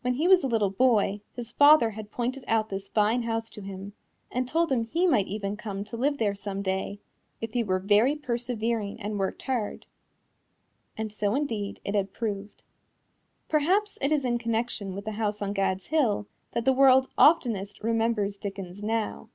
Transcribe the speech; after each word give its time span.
When 0.00 0.14
he 0.14 0.26
was 0.26 0.42
a 0.42 0.46
little 0.48 0.70
boy 0.70 1.20
his 1.36 1.52
father 1.52 1.90
had 1.90 2.10
pointed 2.10 2.46
out 2.48 2.70
this 2.70 2.88
fine 2.88 3.24
house 3.24 3.50
to 3.50 3.60
him, 3.60 3.92
and 4.32 4.48
told 4.48 4.72
him 4.72 4.84
he 4.84 5.06
might 5.06 5.26
even 5.26 5.54
come 5.58 5.84
to 5.84 5.98
live 5.98 6.16
there 6.16 6.34
some 6.34 6.62
day, 6.62 6.98
if 7.42 7.52
he 7.52 7.62
were 7.62 7.78
very 7.78 8.16
persevering 8.16 8.98
and 9.02 9.18
worked 9.18 9.42
hard. 9.42 9.84
And 10.96 11.12
so, 11.12 11.34
indeed, 11.34 11.78
it 11.84 11.94
had 11.94 12.14
proved. 12.14 12.62
Perhaps 13.50 13.98
it 14.00 14.12
is 14.12 14.24
in 14.24 14.38
connection 14.38 14.94
with 14.94 15.04
this 15.04 15.16
house 15.16 15.42
on 15.42 15.52
Gad's 15.52 15.88
Hill 15.88 16.26
that 16.52 16.64
the 16.64 16.72
world 16.72 17.08
oftenest 17.18 17.82
remembers 17.82 18.38
Dickens 18.38 18.82
now. 18.82 19.28